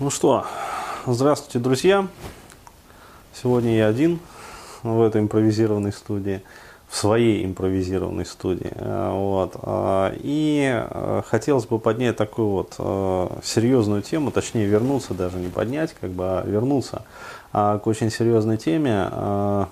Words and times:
Ну 0.00 0.10
что, 0.10 0.46
здравствуйте, 1.06 1.58
друзья. 1.58 2.06
Сегодня 3.34 3.78
я 3.78 3.88
один 3.88 4.20
в 4.84 5.02
этой 5.02 5.20
импровизированной 5.20 5.92
студии, 5.92 6.40
в 6.88 6.96
своей 6.96 7.44
импровизированной 7.44 8.24
студии. 8.24 8.70
Э, 8.76 9.10
вот. 9.12 9.56
А, 9.60 10.14
и 10.14 10.70
э, 10.72 11.22
хотелось 11.26 11.66
бы 11.66 11.80
поднять 11.80 12.16
такую 12.16 12.46
вот 12.46 12.76
э, 12.78 13.28
серьезную 13.42 14.02
тему, 14.02 14.30
точнее 14.30 14.66
вернуться 14.66 15.14
даже, 15.14 15.38
не 15.38 15.48
поднять, 15.48 15.96
как 16.00 16.10
бы, 16.10 16.22
а 16.22 16.46
вернуться 16.46 17.02
а, 17.52 17.80
к 17.80 17.88
очень 17.88 18.12
серьезной 18.12 18.56
теме. 18.56 19.08
В 19.10 19.68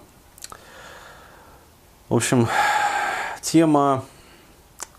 общем, 2.11 2.49
тема 3.43 4.03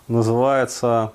называется 0.07 1.12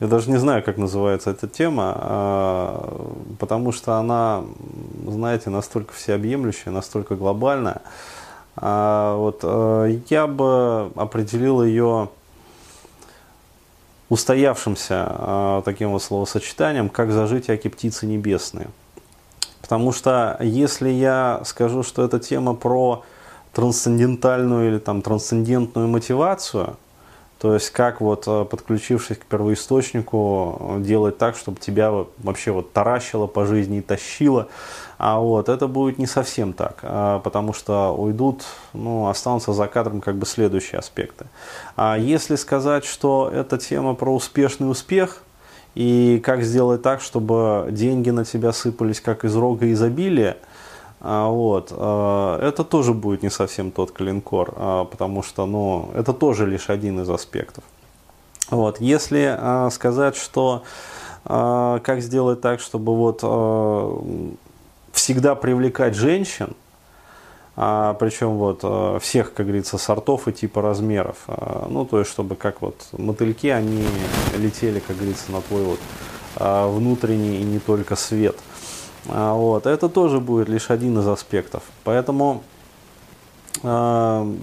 Я 0.00 0.08
даже 0.08 0.28
не 0.30 0.38
знаю, 0.38 0.62
как 0.64 0.76
называется 0.76 1.30
эта 1.30 1.46
тема, 1.46 1.94
а, 1.96 3.14
потому 3.38 3.70
что 3.70 3.94
она, 3.94 4.42
знаете, 5.06 5.50
настолько 5.50 5.94
всеобъемлющая, 5.94 6.72
настолько 6.72 7.14
глобальная. 7.14 7.80
А, 8.56 9.16
вот 9.16 9.40
э, 9.42 10.00
я 10.10 10.26
бы 10.26 10.90
определил 10.96 11.62
ее 11.62 12.08
устоявшимся 14.08 15.06
а, 15.08 15.62
таким 15.62 15.90
вот 15.92 16.02
словосочетанием, 16.02 16.88
как 16.88 17.12
зажить 17.12 17.48
аки 17.48 17.68
птицы 17.68 18.06
небесные. 18.06 18.68
Потому 19.60 19.92
что 19.92 20.36
если 20.40 20.90
я 20.90 21.40
скажу, 21.44 21.84
что 21.84 22.04
это 22.04 22.18
тема 22.18 22.54
про 22.54 23.04
трансцендентальную 23.52 24.68
или 24.68 24.78
там 24.78 25.02
трансцендентную 25.02 25.86
мотивацию– 25.86 26.76
то 27.44 27.52
есть 27.52 27.68
как 27.68 28.00
вот 28.00 28.24
э, 28.26 28.46
подключившись 28.46 29.18
к 29.18 29.26
первоисточнику 29.26 30.76
делать 30.78 31.18
так, 31.18 31.36
чтобы 31.36 31.60
тебя 31.60 31.92
вообще 32.22 32.52
вот 32.52 32.72
таращило 32.72 33.26
по 33.26 33.44
жизни 33.44 33.80
и 33.80 33.80
тащило. 33.82 34.48
А 34.96 35.18
вот 35.18 35.50
это 35.50 35.68
будет 35.68 35.98
не 35.98 36.06
совсем 36.06 36.54
так, 36.54 36.78
а, 36.80 37.18
потому 37.18 37.52
что 37.52 37.94
уйдут, 37.94 38.44
ну, 38.72 39.08
останутся 39.08 39.52
за 39.52 39.66
кадром 39.66 40.00
как 40.00 40.16
бы 40.16 40.24
следующие 40.24 40.78
аспекты. 40.78 41.26
А 41.76 41.98
если 41.98 42.36
сказать, 42.36 42.86
что 42.86 43.30
эта 43.30 43.58
тема 43.58 43.92
про 43.94 44.14
успешный 44.14 44.70
успех, 44.70 45.20
и 45.74 46.22
как 46.24 46.44
сделать 46.44 46.80
так, 46.80 47.02
чтобы 47.02 47.68
деньги 47.70 48.08
на 48.08 48.24
тебя 48.24 48.54
сыпались 48.54 49.02
как 49.02 49.26
из 49.26 49.36
рога 49.36 49.70
изобилия, 49.70 50.38
вот. 51.04 51.68
А, 51.70 52.38
это 52.40 52.64
тоже 52.64 52.94
будет 52.94 53.22
не 53.22 53.30
совсем 53.30 53.70
тот 53.70 53.92
клинкор, 53.92 54.54
а, 54.56 54.84
потому 54.84 55.22
что 55.22 55.44
ну, 55.44 55.90
это 55.94 56.14
тоже 56.14 56.46
лишь 56.46 56.70
один 56.70 57.00
из 57.00 57.10
аспектов. 57.10 57.62
Вот. 58.50 58.80
Если 58.80 59.70
сказать, 59.70 60.16
что 60.16 60.62
как 61.24 62.00
сделать 62.02 62.42
так, 62.42 62.60
чтобы 62.60 62.94
вот 62.94 63.20
всегда 64.92 65.34
привлекать 65.34 65.94
женщин, 65.94 66.54
а, 67.56 67.94
причем 67.94 68.36
вот 68.36 68.62
всех, 69.02 69.32
как 69.32 69.46
говорится, 69.46 69.78
сортов 69.78 70.28
и 70.28 70.32
типа 70.32 70.60
размеров. 70.60 71.16
А, 71.28 71.66
ну, 71.70 71.86
то 71.86 72.00
есть, 72.00 72.10
чтобы 72.10 72.34
как 72.34 72.60
вот 72.60 72.76
мотыльки, 72.92 73.46
они 73.46 73.86
летели, 74.36 74.80
как 74.80 74.96
говорится, 74.96 75.32
на 75.32 75.40
твой 75.40 75.62
вот 75.62 75.78
а, 76.36 76.68
внутренний 76.68 77.38
и 77.40 77.44
не 77.44 77.60
только 77.60 77.96
свет– 77.96 78.36
а, 78.46 78.53
вот, 79.06 79.66
это 79.66 79.88
тоже 79.88 80.20
будет 80.20 80.48
лишь 80.48 80.70
один 80.70 80.98
из 80.98 81.06
аспектов. 81.06 81.62
Поэтому 81.84 82.42
э, 83.62 84.34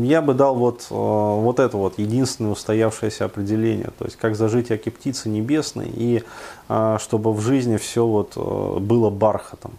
я 0.00 0.22
бы 0.22 0.34
дал 0.34 0.54
вот, 0.54 0.86
э, 0.90 0.94
вот 0.94 1.58
это 1.58 1.76
вот 1.76 1.98
единственное 1.98 2.52
устоявшееся 2.52 3.24
определение, 3.24 3.88
то 3.98 4.04
есть 4.04 4.16
как 4.16 4.36
зажить 4.36 4.70
аки 4.70 4.90
птицы 4.90 5.28
небесной 5.28 5.88
и 5.88 6.22
э, 6.68 6.98
чтобы 7.00 7.32
в 7.32 7.40
жизни 7.40 7.76
все 7.78 8.06
вот 8.06 8.36
было 8.36 9.10
бархатом. 9.10 9.72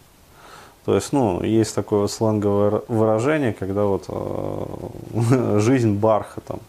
То 0.85 0.95
есть, 0.95 1.13
ну, 1.13 1.41
есть 1.41 1.73
такое 1.75 2.01
вот 2.01 2.11
сленговое 2.11 2.81
выражение, 2.89 3.53
когда 3.53 3.85
вот 3.85 4.07
жизнь 5.61 5.93
бархатом. 5.93 6.59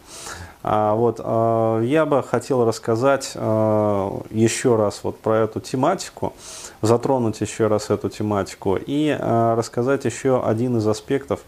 А, 0.67 0.95
вот, 0.95 1.21
а, 1.23 1.79
я 1.81 2.07
бы 2.07 2.23
хотел 2.23 2.65
рассказать 2.65 3.33
а, 3.35 4.19
еще 4.31 4.75
раз 4.75 5.01
вот 5.03 5.19
про 5.19 5.43
эту 5.43 5.59
тематику, 5.59 6.33
затронуть 6.81 7.39
еще 7.39 7.67
раз 7.67 7.91
эту 7.91 8.09
тематику 8.09 8.75
и 8.75 9.15
рассказать 9.19 10.05
еще 10.05 10.43
один 10.43 10.77
из 10.77 10.87
аспектов, 10.87 11.41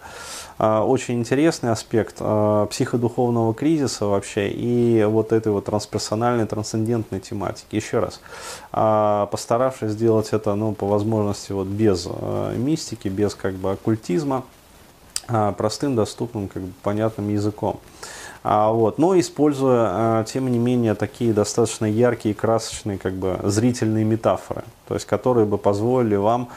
очень 0.59 1.19
интересный 1.19 1.71
аспект 1.71 2.15
психодуховного 2.15 3.53
кризиса 3.53 4.05
вообще 4.05 4.49
и 4.49 5.03
вот 5.03 5.31
этой 5.31 5.51
вот 5.51 5.65
трансперсональной, 5.65 6.47
трансцендентной 6.47 7.19
тематики. 7.19 7.75
Еще 7.75 7.99
раз, 7.99 8.19
постаравшись 9.29 9.91
сделать 9.91 10.29
это, 10.31 10.55
ну, 10.55 10.73
по 10.73 10.87
возможности 10.87 11.51
вот 11.51 11.67
без 11.67 12.07
мистики, 12.55 13.07
без 13.07 13.35
как 13.35 13.53
бы 13.53 13.71
оккультизма, 13.71 14.43
простым, 15.57 15.95
доступным, 15.95 16.47
как 16.47 16.63
бы 16.63 16.73
понятным 16.81 17.29
языком. 17.29 17.79
А, 18.49 18.71
вот, 18.71 18.97
но 18.97 19.19
используя, 19.19 19.89
а, 19.89 20.23
тем 20.23 20.49
не 20.49 20.57
менее, 20.57 20.95
такие 20.95 21.33
достаточно 21.33 21.85
яркие, 21.85 22.33
красочные, 22.33 22.97
как 22.97 23.11
бы, 23.11 23.37
зрительные 23.43 24.05
метафоры, 24.05 24.63
то 24.87 24.93
есть, 24.93 25.05
которые 25.05 25.45
бы 25.45 25.57
позволили 25.57 26.15
вам, 26.15 26.47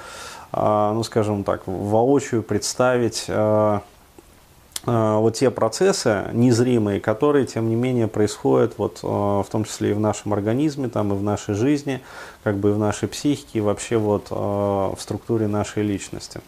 а, 0.52 0.92
ну, 0.92 1.02
скажем 1.02 1.42
так, 1.42 1.62
воочию 1.66 2.44
представить 2.44 3.24
вот 4.90 5.34
те 5.34 5.50
процессы 5.50 6.24
незримые, 6.32 7.00
которые, 7.00 7.46
тем 7.46 7.68
не 7.68 7.76
менее, 7.76 8.08
происходят 8.08 8.74
вот, 8.76 9.00
э, 9.02 9.06
в 9.06 9.46
том 9.50 9.64
числе 9.64 9.90
и 9.90 9.92
в 9.92 10.00
нашем 10.00 10.32
организме, 10.32 10.88
там, 10.88 11.12
и 11.12 11.16
в 11.16 11.22
нашей 11.22 11.54
жизни, 11.54 12.00
как 12.42 12.56
бы 12.56 12.70
и 12.70 12.72
в 12.72 12.78
нашей 12.78 13.08
психике, 13.08 13.58
и 13.58 13.60
вообще 13.60 13.98
вот 13.98 14.28
э, 14.30 14.34
в 14.34 14.96
структуре 14.98 15.46
нашей 15.46 15.82
личности. 15.82 16.40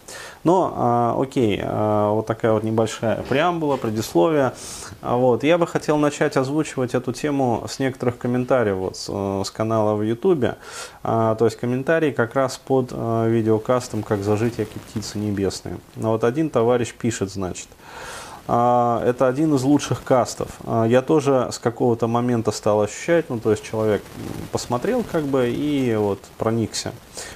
Но, 0.45 1.17
окей, 1.21 1.63
вот 1.63 2.27
такая 2.27 2.53
вот 2.53 2.65
небольшая 2.65 3.23
преамбула, 3.23 3.77
предисловие. 3.77 4.53
Вот. 5.01 5.45
Я 5.45 5.57
бы 5.57 5.69
хотел 5.69 5.99
начать 5.99 6.37
озвучивать 6.37 6.95
эту 6.95 7.13
тему 7.13 7.65
с 7.69 7.79
некоторых 7.79 8.19
комментариев 8.19 8.77
вот, 8.77 8.97
с, 8.97 9.09
с 9.45 9.51
канала 9.53 9.95
в 9.95 10.03
YouTube. 10.03 10.57
То 11.03 11.39
есть 11.41 11.57
комментарии 11.57 12.11
как 12.11 12.35
раз 12.35 12.59
под 12.59 12.91
видеокастом 12.91 14.03
«Как 14.03 14.25
зажить, 14.25 14.59
яки 14.59 14.79
птицы 14.79 15.19
небесные». 15.19 15.79
Вот 15.95 16.25
один 16.25 16.51
товарищ 16.51 16.93
пишет, 16.93 17.31
значит, 17.31 17.69
а, 17.69 18.32
это 18.47 19.29
один 19.29 19.55
из 19.55 19.63
лучших 19.63 20.03
кастов. 20.03 20.49
А, 20.65 20.85
я 20.85 21.01
тоже 21.01 21.49
с 21.53 21.59
какого-то 21.59 22.09
момента 22.09 22.51
стал 22.51 22.83
ощущать, 22.83 23.31
ну, 23.31 23.39
то 23.39 23.53
есть 23.53 23.63
человек 23.63 24.03
посмотрел 24.51 25.05
как 25.11 25.25
бы 25.25 25.49
и 25.51 25.95
вот 25.95 26.19
проникся, 26.39 26.93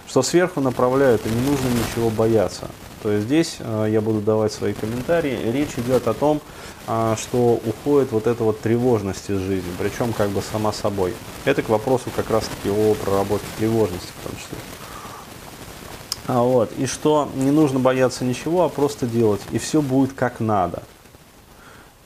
что 0.08 0.22
сверху 0.22 0.60
направляют 0.60 1.24
и 1.24 1.28
не 1.28 1.48
нужно 1.48 1.68
ничего 1.68 2.10
бояться. 2.10 2.68
То 3.02 3.12
есть 3.12 3.26
здесь 3.26 3.58
а, 3.60 3.86
я 3.86 4.00
буду 4.00 4.20
давать 4.20 4.52
свои 4.52 4.72
комментарии. 4.72 5.50
Речь 5.50 5.78
идет 5.78 6.08
о 6.08 6.14
том, 6.14 6.40
что 6.86 7.60
уходит 7.66 8.12
вот 8.12 8.28
эта 8.28 8.44
вот 8.44 8.60
тревожность 8.60 9.28
из 9.28 9.38
жизни, 9.38 9.70
причем 9.76 10.12
как 10.12 10.30
бы 10.30 10.40
сама 10.40 10.72
собой. 10.72 11.14
Это 11.44 11.62
к 11.62 11.68
вопросу 11.68 12.10
как 12.14 12.30
раз-таки 12.30 12.70
о 12.70 12.94
проработке 12.94 13.46
тревожности 13.58 14.12
в 14.20 14.28
том 14.28 14.36
числе. 14.36 14.58
А 16.28 16.42
вот, 16.42 16.72
и 16.78 16.86
что 16.86 17.28
не 17.34 17.50
нужно 17.50 17.78
бояться 17.78 18.24
ничего, 18.24 18.64
а 18.64 18.68
просто 18.68 19.06
делать, 19.06 19.40
и 19.52 19.58
все 19.58 19.80
будет 19.80 20.12
как 20.12 20.40
надо. 20.40 20.82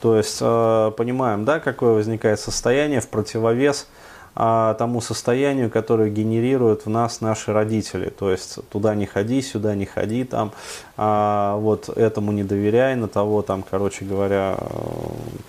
То 0.01 0.17
есть 0.17 0.39
э, 0.41 0.91
понимаем, 0.97 1.45
да, 1.45 1.59
какое 1.59 1.93
возникает 1.93 2.39
состояние 2.39 3.01
в 3.01 3.07
противовес 3.07 3.87
э, 4.35 4.75
тому 4.77 4.99
состоянию, 4.99 5.69
которое 5.69 6.09
генерируют 6.09 6.85
в 6.85 6.89
нас 6.89 7.21
наши 7.21 7.53
родители. 7.53 8.09
То 8.09 8.31
есть 8.31 8.59
туда 8.69 8.95
не 8.95 9.05
ходи, 9.05 9.41
сюда 9.41 9.75
не 9.75 9.85
ходи, 9.85 10.23
там, 10.23 10.53
э, 10.97 11.55
вот 11.57 11.89
этому 11.89 12.31
не 12.31 12.43
доверяй, 12.43 12.95
на 12.95 13.07
того 13.07 13.43
там, 13.43 13.63
короче 13.69 14.03
говоря, 14.03 14.57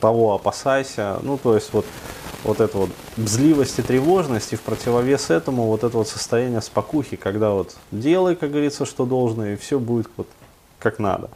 того 0.00 0.34
опасайся. 0.34 1.18
Ну, 1.22 1.38
то 1.38 1.54
есть 1.54 1.72
вот 1.72 1.86
вот 2.44 2.60
это 2.60 2.76
вот 2.76 2.90
бзливость 3.16 3.78
и 3.78 3.82
тревожность, 3.82 4.52
и 4.52 4.56
в 4.56 4.62
противовес 4.62 5.30
этому 5.30 5.66
вот 5.66 5.84
это 5.84 5.96
вот 5.96 6.08
состояние 6.08 6.60
спокухи, 6.60 7.16
когда 7.16 7.50
вот 7.50 7.76
делай, 7.92 8.34
как 8.34 8.50
говорится, 8.50 8.84
что 8.84 9.06
должно, 9.06 9.46
и 9.46 9.56
все 9.56 9.78
будет 9.78 10.08
вот 10.16 10.26
как 10.78 10.98
надо. 10.98 11.30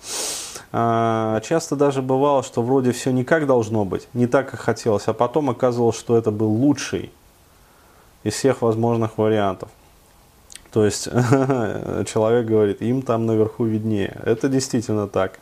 А, 0.79 1.41
часто 1.41 1.75
даже 1.75 2.03
бывало, 2.03 2.43
что 2.43 2.61
вроде 2.61 2.93
все 2.93 3.11
не 3.11 3.25
как 3.25 3.47
должно 3.47 3.87
быть, 3.87 4.09
не 4.13 4.27
так, 4.27 4.51
как 4.51 4.61
хотелось, 4.61 5.09
а 5.09 5.15
потом 5.15 5.49
оказывалось, 5.49 5.97
что 5.97 6.19
это 6.19 6.31
был 6.31 6.51
лучший 6.51 7.11
из 8.25 8.35
всех 8.35 8.61
возможных 8.61 9.17
вариантов. 9.17 9.71
То 10.73 10.85
есть 10.85 11.05
человек 12.07 12.45
говорит, 12.45 12.83
им 12.83 13.01
там 13.01 13.25
наверху 13.25 13.65
виднее. 13.65 14.21
Это 14.23 14.51
действительно 14.51 15.09
так. 15.09 15.39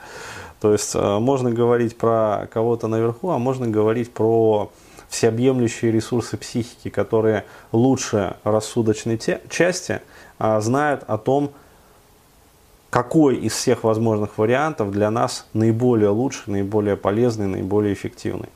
То 0.61 0.71
есть 0.71 0.93
а, 0.95 1.19
можно 1.19 1.51
говорить 1.51 1.99
про 1.99 2.49
кого-то 2.53 2.87
наверху, 2.87 3.31
а 3.31 3.39
можно 3.39 3.67
говорить 3.67 4.13
про 4.13 4.71
всеобъемлющие 5.09 5.91
ресурсы 5.91 6.37
психики, 6.37 6.91
которые 6.91 7.45
лучше 7.73 8.37
рассудочной 8.45 9.21
части 9.49 10.01
а, 10.39 10.61
знают 10.61 11.03
о 11.09 11.19
том, 11.19 11.51
какой 12.95 13.35
из 13.39 13.55
всех 13.55 13.83
возможных 13.83 14.39
вариантов 14.39 14.93
для 14.93 15.11
нас 15.11 15.47
наиболее 15.53 16.11
лучший, 16.11 16.53
наиболее 16.53 16.97
полезный, 16.97 17.49
наиболее 17.49 17.93
эффективный. 17.93 18.51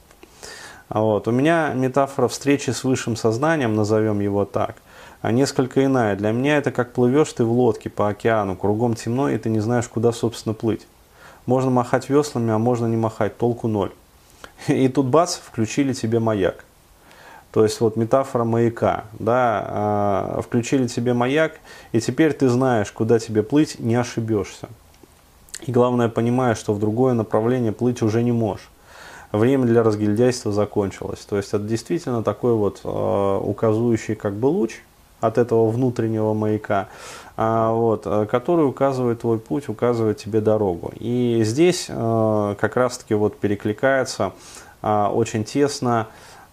Вот. 0.89 1.27
У 1.27 1.33
меня 1.33 1.73
метафора 1.75 2.29
встречи 2.29 2.71
с 2.71 2.85
высшим 2.85 3.17
сознанием, 3.17 3.75
назовем 3.75 4.21
его 4.21 4.45
так, 4.45 4.77
а 5.23 5.33
несколько 5.33 5.85
иная. 5.85 6.15
Для 6.15 6.31
меня 6.31 6.59
это 6.59 6.71
как 6.71 6.93
плывешь 6.93 7.33
ты 7.33 7.43
в 7.43 7.51
лодке 7.51 7.91
по 7.91 8.11
океану, 8.11 8.55
кругом 8.55 8.95
темно, 8.95 9.29
и 9.29 9.37
ты 9.39 9.51
не 9.51 9.59
знаешь, 9.59 9.89
куда, 9.89 10.13
собственно, 10.13 10.55
плыть. 10.55 10.87
Можно 11.45 11.73
махать 11.73 12.09
веслами, 12.09 12.53
а 12.53 12.59
можно 12.59 12.87
не 12.87 12.97
махать, 12.97 13.37
толку 13.37 13.67
ноль. 13.67 13.91
И 14.69 14.87
тут 14.87 15.07
бац, 15.07 15.35
включили 15.35 15.93
тебе 15.93 16.21
маяк. 16.21 16.65
То 17.53 17.63
есть 17.63 17.81
вот 17.81 17.97
метафора 17.97 18.45
маяка, 18.45 19.05
да, 19.19 19.65
а, 19.67 20.41
включили 20.43 20.87
тебе 20.87 21.15
маяк, 21.15 21.53
и 21.93 22.01
теперь 22.01 22.35
ты 22.35 22.49
знаешь, 22.49 22.93
куда 22.93 23.19
тебе 23.19 23.43
плыть, 23.43 23.79
не 23.79 23.95
ошибешься. 23.95 24.69
И 25.63 25.73
главное, 25.73 26.09
понимаешь, 26.09 26.59
что 26.59 26.75
в 26.75 26.79
другое 26.79 27.15
направление 27.15 27.73
плыть 27.73 28.03
уже 28.03 28.23
не 28.23 28.33
можешь. 28.33 28.69
Время 29.33 29.65
для 29.65 29.83
разгильдяйства 29.83 30.53
закончилось. 30.53 31.21
То 31.29 31.37
есть 31.37 31.49
это 31.49 31.65
действительно 31.65 32.23
такой 32.23 32.55
вот 32.55 32.81
э, 32.85 33.41
указывающий 33.43 34.15
как 34.15 34.35
бы 34.35 34.47
луч 34.47 34.81
от 35.21 35.37
этого 35.37 35.69
внутреннего 35.69 36.33
маяка, 36.35 36.89
э, 37.37 37.71
вот, 37.73 38.05
который 38.31 38.67
указывает 38.67 39.23
твой 39.23 39.39
путь, 39.39 39.69
указывает 39.69 40.19
тебе 40.19 40.41
дорогу. 40.41 40.93
И 40.99 41.41
здесь 41.45 41.87
как 41.87 42.77
раз-таки 42.77 43.15
вот 43.15 43.37
перекликается 43.39 44.33
очень 44.81 45.43
тесно 45.45 46.01
а, 46.01 46.07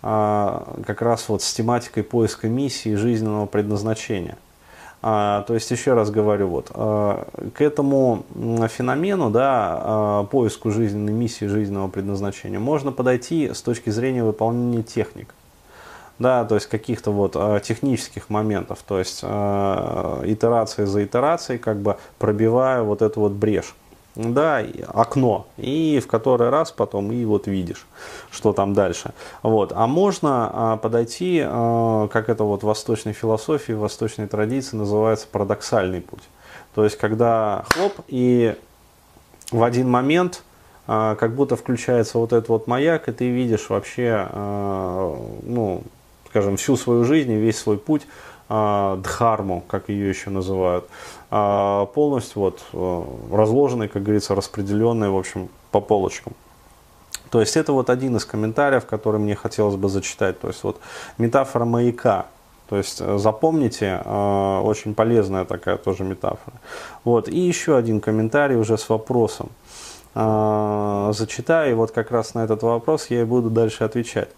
как 0.06 1.02
раз 1.02 1.28
вот 1.30 1.42
с 1.42 1.52
тематикой 1.52 2.04
поиска 2.04 2.48
миссии 2.48 2.94
жизненного 2.94 3.48
предназначения. 3.48 4.38
А, 5.02 5.44
то 5.44 5.56
есть, 5.56 5.70
еще 5.72 5.94
раз 5.94 6.12
говорю, 6.12 6.48
вот, 6.48 6.72
а, 6.74 7.28
к 7.56 7.62
этому 7.62 8.24
феномену, 8.70 9.32
да, 9.32 10.28
поиску 10.32 10.70
жизненной 10.70 11.14
миссии, 11.14 11.46
жизненного 11.46 11.90
предназначения, 11.90 12.60
можно 12.60 12.92
подойти 12.92 13.52
с 13.52 13.62
точки 13.62 13.90
зрения 13.90 14.24
выполнения 14.24 14.84
техник. 14.84 15.34
Да, 16.18 16.46
то 16.46 16.56
есть 16.56 16.68
каких-то 16.68 17.12
вот 17.12 17.34
технических 17.64 18.30
моментов, 18.30 18.80
то 18.88 19.00
есть 19.00 19.22
итерация 19.22 20.86
за 20.86 21.04
итерацией, 21.04 21.60
как 21.60 21.78
бы 21.78 21.98
пробивая 22.20 22.84
вот 22.84 23.02
эту 23.02 23.20
вот 23.20 23.34
брешь 23.34 23.76
да, 24.16 24.64
окно, 24.88 25.48
и 25.58 26.00
в 26.00 26.08
который 26.08 26.50
раз 26.50 26.72
потом 26.72 27.12
и 27.12 27.26
вот 27.26 27.48
видишь, 27.48 27.86
что 28.32 28.54
там 28.54 28.74
дальше. 28.74 29.12
Вот. 29.44 29.74
А 29.76 29.88
можно 29.88 30.50
а, 30.52 30.78
подойти, 30.78 31.42
а, 31.46 32.08
как 32.08 32.30
это 32.30 32.44
вот 32.46 32.64
в 32.64 32.66
восточной 32.66 33.14
философии, 33.14 33.74
в 33.74 33.80
восточной 33.80 34.28
традиции 34.28 34.78
называется 34.78 35.28
парадоксальный 35.30 36.02
путь. 36.02 36.24
То 36.74 36.84
есть, 36.84 36.98
когда 36.98 37.66
хлоп, 37.70 37.94
и 38.08 38.56
в 39.52 39.64
один 39.64 39.90
момент 39.90 40.44
а, 40.88 41.16
как 41.16 41.36
будто 41.36 41.58
включается 41.58 42.18
вот 42.18 42.32
этот 42.32 42.48
вот 42.48 42.68
маяк, 42.68 43.10
и 43.10 43.12
ты 43.12 43.30
видишь 43.30 43.70
вообще, 43.70 44.28
ну, 44.34 45.84
скажем, 46.30 46.58
всю 46.58 46.78
свою 46.78 47.04
жизнь 47.04 47.32
и 47.32 47.38
весь 47.38 47.58
свой 47.58 47.78
путь 47.78 48.04
дхарму, 48.48 49.64
как 49.68 49.90
ее 49.90 50.08
еще 50.10 50.30
называют, 50.30 50.88
а, 51.32 51.88
полностью 51.88 52.42
вот 52.42 52.64
э, 52.74 53.04
разложенный, 53.32 53.88
как 53.88 54.04
говорится, 54.04 54.36
распределенный, 54.36 55.10
в 55.10 55.18
общем, 55.18 55.50
по 55.72 55.82
полочкам. 55.82 56.34
То 57.32 57.42
есть 57.42 57.58
это 57.58 57.74
вот 57.74 57.90
один 57.90 58.16
из 58.16 58.24
комментариев, 58.24 58.86
который 58.86 59.20
мне 59.20 59.36
хотелось 59.36 59.76
бы 59.76 59.90
зачитать. 59.90 60.40
То 60.40 60.48
есть 60.48 60.64
вот 60.64 60.80
метафора 61.18 61.66
маяка. 61.66 62.28
То 62.70 62.78
есть 62.78 63.02
э, 63.02 63.18
запомните, 63.18 64.02
э, 64.04 64.60
очень 64.64 64.96
полезная 64.96 65.46
такая 65.46 65.78
тоже 65.78 66.04
метафора. 66.04 66.58
Вот. 67.04 67.28
И 67.28 67.38
еще 67.38 67.76
один 67.76 68.00
комментарий 68.00 68.56
уже 68.56 68.78
с 68.78 68.88
вопросом. 68.90 69.50
Зачитаю, 70.16 71.72
и 71.72 71.74
вот 71.74 71.92
как 71.92 72.10
раз 72.10 72.34
на 72.36 72.46
этот 72.46 72.64
вопрос 72.64 73.08
я 73.10 73.22
и 73.22 73.26
буду 73.26 73.50
дальше 73.50 73.84
отвечать. 73.84 74.30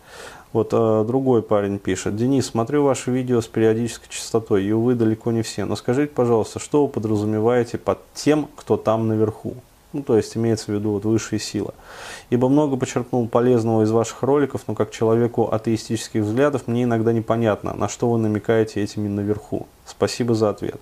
Вот 0.54 0.70
э, 0.72 1.04
другой 1.06 1.44
парень 1.44 1.78
пишет. 1.78 2.16
Денис, 2.16 2.48
смотрю 2.48 2.84
ваши 2.84 3.12
видео 3.12 3.42
с 3.42 3.48
периодической 3.48 4.08
частотой, 4.10 4.64
и, 4.64 4.72
увы, 4.72 4.96
далеко 4.96 5.32
не 5.32 5.42
все. 5.42 5.66
Но 5.66 5.76
скажите, 5.76 6.12
пожалуйста, 6.14 6.60
что 6.60 6.86
вы 6.86 6.92
подразумеваете 6.92 7.78
под 7.78 8.00
тем, 8.14 8.48
кто 8.56 8.78
там 8.78 9.08
наверху? 9.08 9.56
Ну, 9.98 10.04
то 10.04 10.16
есть 10.16 10.38
имеется 10.38 10.66
в 10.68 10.76
виду 10.76 10.92
вот 10.92 11.06
высшие 11.06 11.40
силы. 11.40 11.74
Ибо 12.30 12.50
много 12.50 12.78
подчеркнул 12.78 13.28
полезного 13.28 13.82
из 13.82 13.90
ваших 13.90 14.22
роликов, 14.22 14.62
но 14.68 14.76
как 14.76 14.92
человеку 14.92 15.50
атеистических 15.52 16.22
взглядов 16.22 16.68
мне 16.68 16.84
иногда 16.84 17.12
непонятно, 17.12 17.74
на 17.74 17.90
что 17.90 18.12
вы 18.12 18.20
намекаете 18.20 18.84
этими 18.84 19.08
наверху. 19.08 19.66
Спасибо 19.88 20.36
за 20.36 20.52
ответ. 20.52 20.80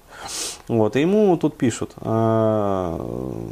Вот, 0.67 0.97
и 0.97 1.01
ему 1.01 1.37
тут 1.37 1.57
пишут, 1.57 1.93
э, 2.01 2.97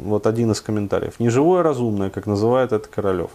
вот 0.04 0.26
один 0.26 0.50
из 0.50 0.60
комментариев. 0.60 1.18
Неживое 1.18 1.62
разумное, 1.62 2.10
как 2.10 2.26
называет 2.26 2.72
это 2.72 2.86
Королев. 2.86 3.30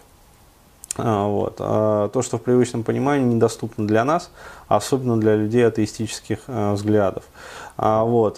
А, 0.98 1.28
вот. 1.28 1.56
А 1.60 2.10
то, 2.10 2.22
что 2.22 2.38
в 2.38 2.42
привычном 2.42 2.84
понимании 2.84 3.34
недоступно 3.34 3.88
для 3.88 4.04
нас, 4.04 4.32
особенно 4.68 5.18
для 5.18 5.36
людей 5.36 5.66
атеистических 5.66 6.40
э, 6.48 6.74
взглядов. 6.74 7.24
А, 7.78 8.04
вот. 8.04 8.36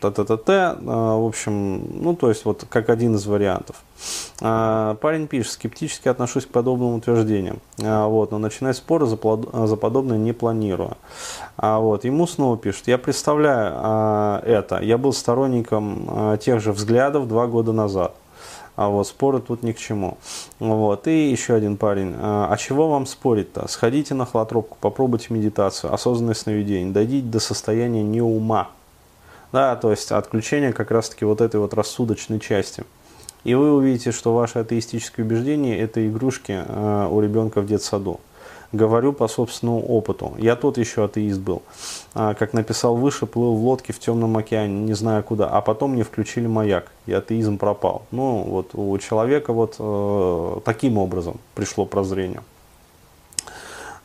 Т-т-т-т. 0.00 0.76
В 0.80 1.26
общем, 1.26 2.02
ну, 2.02 2.14
то 2.14 2.28
есть, 2.28 2.44
вот 2.44 2.64
как 2.68 2.90
один 2.90 3.16
из 3.16 3.26
вариантов. 3.26 3.76
Парень 4.38 5.26
пишет, 5.26 5.52
скептически 5.52 6.08
отношусь 6.08 6.44
к 6.44 6.50
подобным 6.50 6.94
утверждениям, 6.94 7.60
вот, 7.78 8.30
но 8.30 8.38
начинать 8.38 8.76
споры 8.76 9.06
за, 9.06 9.16
за 9.16 9.76
подобное 9.76 10.18
не 10.18 10.34
планирую. 10.34 10.98
Вот, 11.56 12.04
ему 12.04 12.26
снова 12.26 12.58
пишет, 12.58 12.88
я 12.88 12.98
представляю 12.98 14.42
это, 14.44 14.80
я 14.82 14.98
был 14.98 15.14
сторонником 15.14 16.36
тех 16.38 16.60
же 16.60 16.72
взглядов 16.72 17.26
два 17.26 17.46
года 17.46 17.72
назад. 17.72 18.14
А 18.76 18.88
вот 18.88 19.08
споры 19.08 19.40
тут 19.40 19.62
ни 19.62 19.72
к 19.72 19.78
чему. 19.78 20.18
Вот. 20.58 21.08
И 21.08 21.30
еще 21.30 21.54
один 21.54 21.76
парень. 21.76 22.14
А, 22.16 22.48
а 22.50 22.56
чего 22.58 22.88
вам 22.88 23.06
спорить-то? 23.06 23.66
Сходите 23.68 24.14
на 24.14 24.26
холотропку, 24.26 24.76
попробуйте 24.80 25.28
медитацию, 25.30 25.92
осознанное 25.92 26.34
сновидение, 26.34 26.92
дойдите 26.92 27.26
до 27.26 27.40
состояния 27.40 28.02
не 28.02 28.20
ума. 28.20 28.68
Да, 29.52 29.74
то 29.76 29.90
есть 29.90 30.12
отключение 30.12 30.72
как 30.72 30.90
раз-таки 30.90 31.24
вот 31.24 31.40
этой 31.40 31.58
вот 31.58 31.72
рассудочной 31.72 32.38
части. 32.38 32.84
И 33.44 33.54
вы 33.54 33.72
увидите, 33.72 34.12
что 34.12 34.34
ваши 34.34 34.58
атеистические 34.58 35.24
убеждения– 35.24 35.78
это 35.80 36.06
игрушки 36.06 36.64
э, 36.66 37.08
у 37.10 37.20
ребенка 37.20 37.60
в 37.60 37.66
детсаду 37.66 38.20
говорю 38.72 39.12
по 39.12 39.28
собственному 39.28 39.80
опыту. 39.80 40.34
Я 40.38 40.56
тот 40.56 40.78
еще 40.78 41.04
атеист 41.04 41.40
был. 41.40 41.62
А, 42.14 42.34
как 42.34 42.52
написал 42.52 42.96
выше, 42.96 43.26
плыл 43.26 43.54
в 43.54 43.64
лодке 43.64 43.92
в 43.92 43.98
темном 43.98 44.36
океане, 44.36 44.84
не 44.84 44.94
знаю 44.94 45.22
куда. 45.22 45.48
А 45.48 45.60
потом 45.60 45.92
мне 45.92 46.02
включили 46.02 46.46
маяк, 46.46 46.90
и 47.06 47.12
атеизм 47.12 47.58
пропал. 47.58 48.02
Ну, 48.10 48.42
вот 48.42 48.70
у 48.74 48.96
человека 48.98 49.52
вот 49.52 49.76
э, 49.78 50.60
таким 50.64 50.98
образом 50.98 51.38
пришло 51.54 51.86
прозрение. 51.86 52.42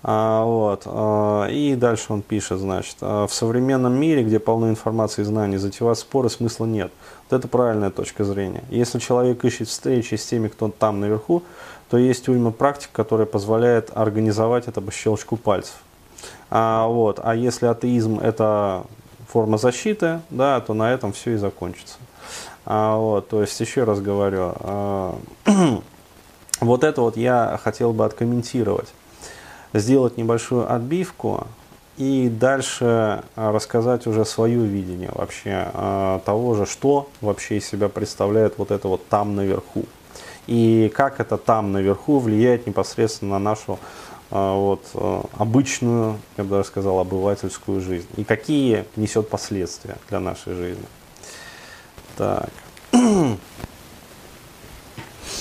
А, 0.04 0.44
вот. 0.44 0.84
А, 0.86 1.48
и 1.48 1.76
дальше 1.76 2.14
он 2.14 2.22
пишет, 2.22 2.60
значит, 2.60 2.98
а, 3.02 3.28
в 3.28 3.34
современном 3.34 3.94
мире, 3.94 4.24
где 4.24 4.40
полно 4.40 4.70
информации 4.70 5.22
и 5.22 5.26
знаний, 5.26 5.58
затевать 5.58 6.00
споры 6.00 6.30
смысла 6.30 6.66
нет. 6.66 6.92
Вот 7.30 7.38
это 7.38 7.48
правильная 7.48 7.92
точка 7.92 8.24
зрения. 8.24 8.64
Если 8.70 9.00
человек 9.00 9.44
ищет 9.46 9.68
встречи 9.68 10.16
с 10.16 10.26
теми, 10.26 10.48
кто 10.48 10.70
там 10.70 11.00
наверху, 11.00 11.44
то 11.90 11.98
есть 11.98 12.28
уйма 12.30 12.52
практик, 12.52 12.90
которая 12.92 13.28
позволяет 13.28 13.92
организовать 13.94 14.68
это 14.68 14.82
по 14.82 14.92
щелчку 14.92 15.38
пальцев. 15.38 15.76
А, 16.50 16.88
вот. 16.88 17.20
а 17.24 17.36
если 17.36 17.66
атеизм 17.68 18.20
это 18.20 18.84
форма 19.28 19.58
защиты, 19.58 20.20
да, 20.30 20.60
то 20.60 20.74
на 20.74 20.92
этом 20.92 21.14
все 21.14 21.32
и 21.32 21.36
закончится. 21.38 21.98
А, 22.66 22.98
вот, 22.98 23.30
то 23.30 23.42
есть, 23.42 23.60
еще 23.60 23.84
раз 23.84 24.02
говорю, 24.02 24.54
а, 24.60 25.16
вот 26.62 26.84
это 26.84 27.02
вот 27.02 27.18
я 27.18 27.60
хотел 27.64 27.94
бы 27.94 28.06
откомментировать, 28.06 28.94
сделать 29.74 30.18
небольшую 30.18 30.72
отбивку 30.72 31.48
и 31.98 32.30
дальше 32.30 33.24
рассказать 33.36 34.08
уже 34.08 34.26
свое 34.26 34.60
видение 34.66 35.12
вообще 35.14 35.70
а, 35.74 36.20
того 36.26 36.56
же, 36.56 36.66
что 36.66 37.10
вообще 37.22 37.58
из 37.58 37.68
себя 37.68 37.90
представляет 37.90 38.58
вот 38.58 38.72
это 38.72 38.88
вот 38.88 39.08
там 39.08 39.36
наверху 39.36 39.86
и 40.48 40.92
как 40.96 41.20
это 41.20 41.38
там 41.38 41.72
наверху 41.72 42.20
влияет 42.20 42.68
непосредственно 42.68 43.34
на 43.34 43.40
нашу 43.40 43.80
а, 44.32 44.56
вот, 44.56 44.86
а, 44.94 45.26
обычную, 45.38 46.20
я 46.38 46.44
бы 46.44 46.50
даже 46.52 46.68
сказал, 46.68 47.00
обывательскую 47.00 47.82
жизнь. 47.82 48.08
И 48.18 48.24
какие 48.24 48.86
несет 48.96 49.30
последствия 49.30 49.98
для 50.10 50.20
нашей 50.20 50.54
жизни. 50.54 50.86
Так. 52.18 52.50